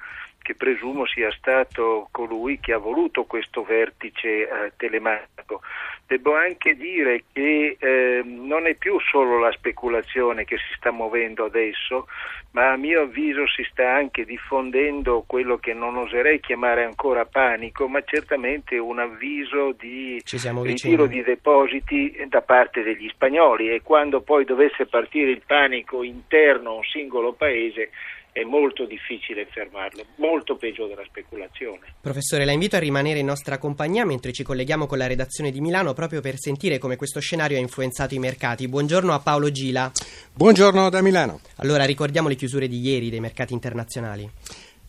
che 0.50 0.54
presumo 0.56 1.06
sia 1.06 1.30
stato 1.30 2.08
colui 2.10 2.58
che 2.58 2.72
ha 2.72 2.78
voluto 2.78 3.22
questo 3.24 3.62
vertice 3.62 4.48
eh, 4.48 4.72
telematico. 4.76 5.60
Devo 6.06 6.34
anche 6.34 6.74
dire 6.74 7.22
che 7.32 7.76
eh, 7.78 8.22
non 8.24 8.66
è 8.66 8.74
più 8.74 8.98
solo 8.98 9.38
la 9.38 9.52
speculazione 9.52 10.42
che 10.44 10.56
si 10.56 10.74
sta 10.76 10.90
muovendo 10.90 11.44
adesso, 11.44 12.08
ma 12.52 12.72
a 12.72 12.76
mio 12.76 13.02
avviso 13.02 13.46
si 13.46 13.64
sta 13.70 13.94
anche 13.94 14.24
diffondendo 14.24 15.22
quello 15.24 15.58
che 15.58 15.72
non 15.72 15.96
oserei 15.96 16.40
chiamare 16.40 16.82
ancora 16.82 17.26
panico, 17.26 17.86
ma 17.86 18.02
certamente 18.02 18.76
un 18.76 18.98
avviso 18.98 19.70
di 19.78 20.20
ritiro 20.62 21.06
di 21.06 21.22
depositi 21.22 22.26
da 22.26 22.42
parte 22.42 22.82
degli 22.82 23.08
spagnoli 23.08 23.70
e 23.70 23.82
quando 23.82 24.20
poi 24.20 24.44
dovesse 24.44 24.86
partire 24.86 25.30
il 25.30 25.42
panico 25.46 26.02
interno 26.02 26.70
a 26.70 26.74
un 26.74 26.82
singolo 26.82 27.34
paese 27.34 27.90
è 28.32 28.42
molto 28.42 28.86
difficile 28.86 29.46
fermarlo, 29.50 30.04
molto 30.16 30.56
peggio 30.56 30.86
della 30.86 31.04
speculazione. 31.04 31.94
Professore, 32.00 32.44
la 32.44 32.52
invito 32.52 32.76
a 32.76 32.78
rimanere 32.78 33.18
in 33.18 33.26
nostra 33.26 33.58
compagnia 33.58 34.04
mentre 34.04 34.32
ci 34.32 34.42
colleghiamo 34.42 34.86
con 34.86 34.98
la 34.98 35.06
redazione 35.06 35.50
di 35.50 35.60
Milano 35.60 35.92
proprio 35.92 36.20
per 36.20 36.38
sentire 36.38 36.78
come 36.78 36.96
questo 36.96 37.20
scenario 37.20 37.56
ha 37.56 37.60
influenzato 37.60 38.14
i 38.14 38.18
mercati. 38.18 38.68
Buongiorno 38.68 39.12
a 39.12 39.20
Paolo 39.20 39.50
Gila. 39.50 39.90
Buongiorno 40.32 40.88
da 40.88 41.02
Milano. 41.02 41.40
Allora, 41.56 41.84
ricordiamo 41.84 42.28
le 42.28 42.36
chiusure 42.36 42.68
di 42.68 42.80
ieri 42.80 43.10
dei 43.10 43.20
mercati 43.20 43.52
internazionali. 43.52 44.28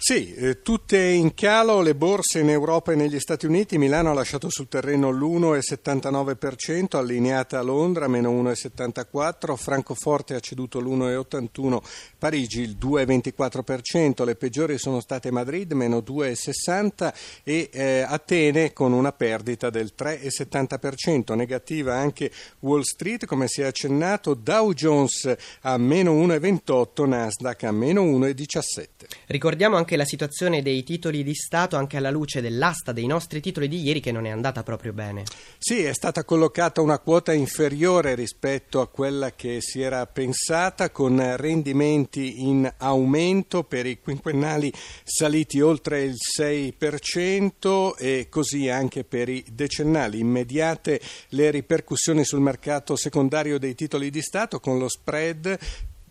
Sì, 0.03 0.33
eh, 0.33 0.63
tutte 0.63 0.97
in 0.99 1.35
calo 1.35 1.81
le 1.81 1.93
borse 1.93 2.39
in 2.39 2.49
Europa 2.49 2.91
e 2.91 2.95
negli 2.95 3.19
Stati 3.19 3.45
Uniti. 3.45 3.77
Milano 3.77 4.09
ha 4.09 4.15
lasciato 4.15 4.49
sul 4.49 4.67
terreno 4.67 5.11
l'1,79%, 5.11 6.97
allineata 6.97 7.59
a 7.59 7.61
Londra, 7.61 8.07
meno 8.07 8.31
1,74%, 8.31 9.55
Francoforte 9.55 10.33
ha 10.33 10.39
ceduto 10.39 10.79
l'1,81%, 10.79 11.81
Parigi 12.17 12.61
il 12.61 12.77
2,24%, 12.81 14.25
le 14.25 14.35
peggiori 14.35 14.79
sono 14.79 15.01
state 15.01 15.29
Madrid, 15.29 15.71
meno 15.73 15.99
2,60% 15.99 17.13
e 17.43 17.69
eh, 17.71 17.99
Atene 18.01 18.73
con 18.73 18.93
una 18.93 19.11
perdita 19.11 19.69
del 19.69 19.93
3,70%. 19.95 21.35
Negativa 21.35 21.93
anche 21.93 22.31
Wall 22.61 22.81
Street, 22.81 23.27
come 23.27 23.47
si 23.47 23.61
è 23.61 23.65
accennato, 23.65 24.33
Dow 24.33 24.73
Jones 24.73 25.31
a 25.61 25.77
meno 25.77 26.15
1,28%, 26.15 27.07
Nasdaq 27.07 27.63
a 27.65 27.71
meno 27.71 28.01
1,17%. 28.01 28.85
Ricordiamo 29.27 29.77
anche 29.77 29.89
la 29.95 30.05
situazione 30.05 30.61
dei 30.61 30.83
titoli 30.83 31.23
di 31.23 31.33
Stato 31.33 31.75
anche 31.75 31.97
alla 31.97 32.11
luce 32.11 32.41
dell'asta 32.41 32.91
dei 32.91 33.05
nostri 33.05 33.41
titoli 33.41 33.67
di 33.67 33.81
ieri 33.81 33.99
che 33.99 34.11
non 34.11 34.25
è 34.25 34.29
andata 34.29 34.63
proprio 34.63 34.93
bene. 34.93 35.23
Sì, 35.57 35.83
è 35.83 35.93
stata 35.93 36.23
collocata 36.23 36.81
una 36.81 36.99
quota 36.99 37.33
inferiore 37.33 38.15
rispetto 38.15 38.81
a 38.81 38.87
quella 38.87 39.31
che 39.31 39.59
si 39.61 39.81
era 39.81 40.05
pensata 40.05 40.89
con 40.89 41.35
rendimenti 41.37 42.41
in 42.41 42.71
aumento 42.77 43.63
per 43.63 43.85
i 43.85 43.99
quinquennali 43.99 44.71
saliti 45.03 45.61
oltre 45.61 46.03
il 46.03 46.15
6% 46.15 47.95
e 47.97 48.27
così 48.29 48.69
anche 48.69 49.03
per 49.03 49.29
i 49.29 49.43
decennali. 49.51 50.19
Immediate 50.19 50.99
le 51.29 51.51
ripercussioni 51.51 52.23
sul 52.23 52.41
mercato 52.41 52.95
secondario 52.95 53.59
dei 53.59 53.75
titoli 53.75 54.09
di 54.09 54.21
Stato 54.21 54.59
con 54.59 54.77
lo 54.77 54.89
spread 54.89 55.59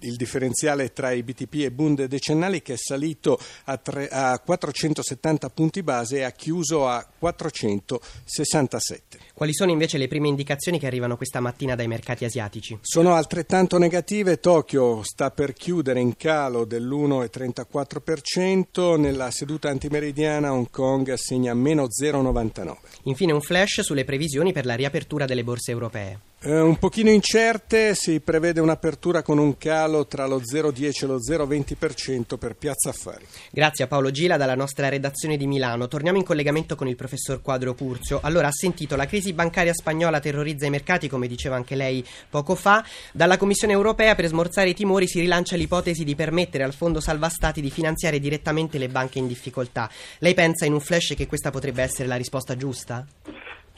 il 0.00 0.16
differenziale 0.16 0.92
tra 0.92 1.12
i 1.12 1.22
BTP 1.22 1.64
e 1.64 1.70
Bund 1.70 2.04
decennali 2.04 2.62
che 2.62 2.74
è 2.74 2.76
salito 2.76 3.38
a, 3.64 3.76
tre, 3.76 4.08
a 4.08 4.38
470 4.38 5.50
punti 5.50 5.82
base 5.82 6.18
e 6.18 6.22
ha 6.22 6.30
chiuso 6.30 6.86
a 6.88 7.06
467. 7.18 9.18
Quali 9.34 9.52
sono 9.54 9.70
invece 9.70 9.98
le 9.98 10.08
prime 10.08 10.28
indicazioni 10.28 10.78
che 10.78 10.86
arrivano 10.86 11.16
questa 11.16 11.40
mattina 11.40 11.74
dai 11.74 11.88
mercati 11.88 12.24
asiatici? 12.24 12.78
Sono 12.82 13.14
altrettanto 13.14 13.76
negative. 13.78 14.38
Tokyo 14.38 15.02
sta 15.02 15.30
per 15.30 15.52
chiudere 15.52 16.00
in 16.00 16.16
calo 16.16 16.64
dell'1,34%, 16.64 18.98
nella 18.98 19.30
seduta 19.30 19.68
antimeridiana 19.68 20.52
Hong 20.52 20.70
Kong 20.70 21.12
segna 21.14 21.54
meno 21.54 21.84
0,99%. 21.84 22.76
Infine 23.04 23.32
un 23.32 23.40
flash 23.40 23.80
sulle 23.80 24.04
previsioni 24.04 24.52
per 24.52 24.66
la 24.66 24.74
riapertura 24.74 25.24
delle 25.24 25.44
borse 25.44 25.70
europee. 25.70 26.29
Eh, 26.42 26.58
un 26.58 26.78
pochino 26.78 27.10
incerte, 27.10 27.94
si 27.94 28.18
prevede 28.20 28.60
un'apertura 28.60 29.20
con 29.20 29.36
un 29.36 29.58
calo 29.58 30.06
tra 30.06 30.26
lo 30.26 30.38
0,10 30.40 31.02
e 31.02 31.06
lo 31.06 31.18
0,20% 31.18 32.38
per 32.38 32.56
Piazza 32.56 32.88
Affari. 32.88 33.26
Grazie 33.50 33.84
a 33.84 33.86
Paolo 33.86 34.10
Gila 34.10 34.38
dalla 34.38 34.54
nostra 34.54 34.88
redazione 34.88 35.36
di 35.36 35.46
Milano. 35.46 35.86
Torniamo 35.86 36.16
in 36.16 36.24
collegamento 36.24 36.76
con 36.76 36.88
il 36.88 36.96
professor 36.96 37.42
Quadro 37.42 37.74
Curzio. 37.74 38.20
Allora, 38.22 38.46
ha 38.48 38.52
sentito 38.52 38.96
la 38.96 39.04
crisi 39.04 39.34
bancaria 39.34 39.74
spagnola 39.74 40.18
terrorizza 40.18 40.64
i 40.64 40.70
mercati, 40.70 41.10
come 41.10 41.28
diceva 41.28 41.56
anche 41.56 41.74
lei 41.74 42.02
poco 42.30 42.54
fa. 42.54 42.82
Dalla 43.12 43.36
Commissione 43.36 43.74
europea 43.74 44.14
per 44.14 44.26
smorzare 44.26 44.70
i 44.70 44.74
timori 44.74 45.06
si 45.06 45.20
rilancia 45.20 45.56
l'ipotesi 45.56 46.04
di 46.04 46.14
permettere 46.14 46.64
al 46.64 46.72
Fondo 46.72 47.00
Salva 47.00 47.28
Stati 47.28 47.60
di 47.60 47.70
finanziare 47.70 48.18
direttamente 48.18 48.78
le 48.78 48.88
banche 48.88 49.18
in 49.18 49.26
difficoltà. 49.26 49.90
Lei 50.20 50.32
pensa 50.32 50.64
in 50.64 50.72
un 50.72 50.80
flash 50.80 51.12
che 51.14 51.26
questa 51.26 51.50
potrebbe 51.50 51.82
essere 51.82 52.08
la 52.08 52.16
risposta 52.16 52.56
giusta? 52.56 53.06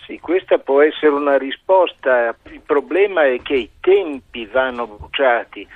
Sì, 0.06 0.18
questa 0.18 0.58
può 0.58 0.82
essere 0.82 1.12
una 1.12 1.38
risposta. 1.38 2.34
Il 2.50 2.62
problema 2.64 3.24
è 3.24 3.40
che 3.40 3.54
i 3.54 3.70
tempi 3.80 4.46
vanno 4.46 4.86
bruciati 4.86 5.66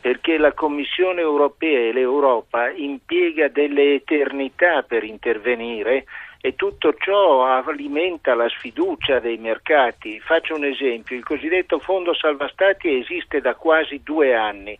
perché 0.00 0.38
la 0.38 0.52
Commissione 0.52 1.20
europea 1.20 1.88
e 1.88 1.92
l'Europa 1.92 2.70
impiega 2.70 3.48
delle 3.48 3.94
eternità 3.94 4.82
per 4.82 5.02
intervenire 5.02 6.04
e 6.40 6.54
tutto 6.54 6.94
ciò 6.96 7.44
alimenta 7.44 8.34
la 8.34 8.48
sfiducia 8.48 9.18
dei 9.18 9.36
mercati. 9.36 10.20
Faccio 10.20 10.54
un 10.54 10.64
esempio, 10.64 11.16
il 11.16 11.24
cosiddetto 11.24 11.80
Fondo 11.80 12.14
Salva 12.14 12.48
Stati 12.48 13.00
esiste 13.00 13.40
da 13.40 13.54
quasi 13.56 14.00
due 14.04 14.34
anni 14.34 14.78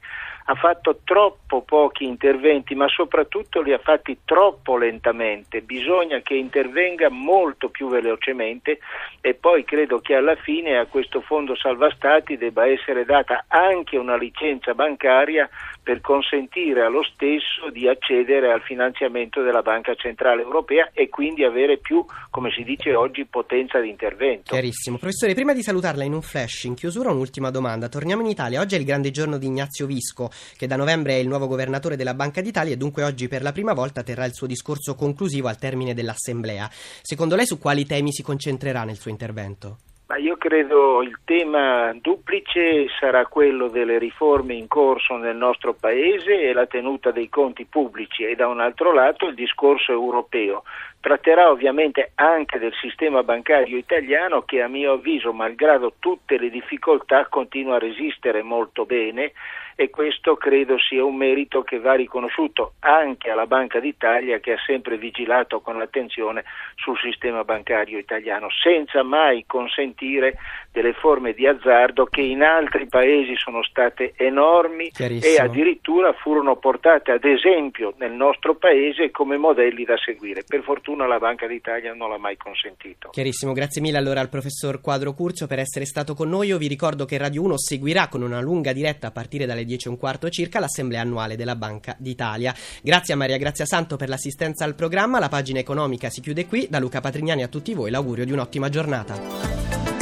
ha 0.48 0.54
fatto 0.54 1.00
troppo 1.04 1.62
pochi 1.62 2.04
interventi, 2.04 2.74
ma 2.74 2.88
soprattutto 2.88 3.60
li 3.62 3.72
ha 3.72 3.78
fatti 3.78 4.18
troppo 4.24 4.76
lentamente. 4.76 5.60
Bisogna 5.60 6.20
che 6.20 6.34
intervenga 6.34 7.10
molto 7.10 7.68
più 7.68 7.88
velocemente 7.88 8.78
e 9.20 9.34
poi 9.34 9.64
credo 9.64 9.98
che 9.98 10.14
alla 10.14 10.36
fine 10.36 10.78
a 10.78 10.86
questo 10.86 11.20
fondo 11.20 11.56
salva 11.56 11.90
stati 11.90 12.36
debba 12.36 12.66
essere 12.66 13.04
data 13.04 13.44
anche 13.48 13.96
una 13.96 14.16
licenza 14.16 14.74
bancaria 14.74 15.48
per 15.82 16.00
consentire 16.00 16.82
allo 16.82 17.02
stesso 17.04 17.70
di 17.70 17.88
accedere 17.88 18.52
al 18.52 18.60
finanziamento 18.62 19.42
della 19.42 19.62
Banca 19.62 19.94
Centrale 19.94 20.42
Europea 20.42 20.90
e 20.92 21.08
quindi 21.08 21.44
avere 21.44 21.78
più, 21.78 22.04
come 22.28 22.50
si 22.50 22.64
dice 22.64 22.92
oggi, 22.94 23.24
potenza 23.24 23.78
di 23.78 23.88
intervento. 23.88 24.50
Chiarissimo. 24.50 24.98
Professore, 24.98 25.34
prima 25.34 25.54
di 25.54 25.62
salutarla 25.62 26.02
in 26.02 26.12
un 26.12 26.22
flash, 26.22 26.64
in 26.64 26.74
chiusura 26.74 27.12
un'ultima 27.12 27.50
domanda. 27.50 27.88
Torniamo 27.88 28.22
in 28.22 28.28
Italia. 28.28 28.60
Oggi 28.60 28.74
è 28.74 28.78
il 28.78 28.84
grande 28.84 29.12
giorno 29.12 29.38
di 29.38 29.46
Ignazio 29.46 29.86
Visco, 29.86 30.28
che 30.56 30.66
da 30.66 30.76
novembre 30.76 31.14
è 31.14 31.18
il 31.18 31.28
nuovo 31.28 31.46
governatore 31.46 31.96
della 31.96 32.14
Banca 32.14 32.40
d'Italia 32.40 32.74
e 32.74 32.76
dunque 32.76 33.02
oggi 33.02 33.28
per 33.28 33.42
la 33.42 33.52
prima 33.52 33.72
volta 33.72 34.02
terrà 34.02 34.24
il 34.24 34.34
suo 34.34 34.46
discorso 34.46 34.94
conclusivo 34.94 35.48
al 35.48 35.58
termine 35.58 35.94
dell'Assemblea. 35.94 36.68
Secondo 36.70 37.36
lei 37.36 37.46
su 37.46 37.58
quali 37.58 37.86
temi 37.86 38.12
si 38.12 38.22
concentrerà 38.22 38.84
nel 38.84 38.96
suo 38.96 39.10
intervento? 39.10 39.78
Ma 40.08 40.18
io 40.18 40.36
credo 40.36 41.02
il 41.02 41.18
tema 41.24 41.92
duplice 42.00 42.86
sarà 43.00 43.26
quello 43.26 43.66
delle 43.66 43.98
riforme 43.98 44.54
in 44.54 44.68
corso 44.68 45.16
nel 45.16 45.34
nostro 45.34 45.74
Paese 45.74 46.42
e 46.42 46.52
la 46.52 46.66
tenuta 46.66 47.10
dei 47.10 47.28
conti 47.28 47.64
pubblici 47.64 48.22
e 48.22 48.36
da 48.36 48.46
un 48.46 48.60
altro 48.60 48.92
lato 48.92 49.26
il 49.26 49.34
discorso 49.34 49.90
europeo. 49.90 50.62
Tratterà 51.06 51.50
ovviamente 51.50 52.10
anche 52.16 52.58
del 52.58 52.74
sistema 52.80 53.22
bancario 53.22 53.76
italiano 53.76 54.42
che 54.42 54.60
a 54.60 54.66
mio 54.66 54.94
avviso, 54.94 55.32
malgrado 55.32 55.94
tutte 56.00 56.36
le 56.36 56.50
difficoltà, 56.50 57.26
continua 57.26 57.76
a 57.76 57.78
resistere 57.78 58.42
molto 58.42 58.86
bene 58.86 59.30
e 59.76 59.90
questo 59.90 60.36
credo 60.36 60.78
sia 60.78 61.04
un 61.04 61.14
merito 61.14 61.62
che 61.62 61.78
va 61.78 61.92
riconosciuto 61.92 62.72
anche 62.80 63.30
alla 63.30 63.46
Banca 63.46 63.78
d'Italia 63.78 64.40
che 64.40 64.54
ha 64.54 64.58
sempre 64.64 64.96
vigilato 64.96 65.60
con 65.60 65.80
attenzione 65.80 66.44
sul 66.76 66.98
sistema 66.98 67.44
bancario 67.44 67.98
italiano, 67.98 68.48
senza 68.50 69.02
mai 69.02 69.44
consentire 69.46 70.38
delle 70.72 70.94
forme 70.94 71.34
di 71.34 71.46
azzardo 71.46 72.06
che 72.06 72.22
in 72.22 72.42
altri 72.42 72.86
paesi 72.86 73.36
sono 73.36 73.62
state 73.62 74.14
enormi 74.16 74.90
e 74.98 75.36
addirittura 75.38 76.14
furono 76.14 76.56
portate 76.56 77.12
ad 77.12 77.24
esempio 77.24 77.92
nel 77.98 78.12
nostro 78.12 78.54
paese 78.54 79.10
come 79.10 79.36
modelli 79.36 79.84
da 79.84 79.98
seguire. 79.98 80.42
Per 80.46 80.62
fortuna 80.62 80.95
la 81.04 81.18
Banca 81.18 81.46
d'Italia 81.46 81.92
non 81.92 82.08
l'ha 82.08 82.18
mai 82.18 82.36
consentito. 82.36 83.10
Chiarissimo, 83.10 83.52
grazie 83.52 83.80
mille 83.82 83.98
allora 83.98 84.20
al 84.20 84.28
professor 84.28 84.80
Quadro 84.80 85.12
Curcio 85.12 85.46
per 85.46 85.58
essere 85.58 85.84
stato 85.84 86.14
con 86.14 86.28
noi. 86.28 86.48
Io 86.48 86.58
vi 86.58 86.68
ricordo 86.68 87.04
che 87.04 87.18
Radio 87.18 87.42
1 87.42 87.58
seguirà 87.58 88.08
con 88.08 88.22
una 88.22 88.40
lunga 88.40 88.72
diretta 88.72 89.08
a 89.08 89.10
partire 89.10 89.44
dalle 89.44 89.64
10 89.64 89.88
e 89.88 89.90
un 89.90 89.98
quarto 89.98 90.30
circa 90.30 90.60
l'assemblea 90.60 91.02
annuale 91.02 91.36
della 91.36 91.56
Banca 91.56 91.96
d'Italia. 91.98 92.54
Grazie 92.82 93.14
a 93.14 93.16
Maria 93.16 93.36
Grazia 93.36 93.66
Santo 93.66 93.96
per 93.96 94.08
l'assistenza 94.08 94.64
al 94.64 94.74
programma, 94.74 95.18
la 95.18 95.28
pagina 95.28 95.58
economica 95.58 96.08
si 96.08 96.20
chiude 96.20 96.46
qui, 96.46 96.68
da 96.70 96.78
Luca 96.78 97.00
Patrignani 97.00 97.42
a 97.42 97.48
tutti 97.48 97.74
voi 97.74 97.90
l'augurio 97.90 98.24
di 98.24 98.32
un'ottima 98.32 98.68
giornata. 98.68 99.95